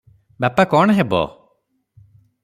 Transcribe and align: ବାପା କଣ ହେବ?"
ବାପା 0.45 0.63
କଣ 0.71 0.95
ହେବ?" 0.99 1.19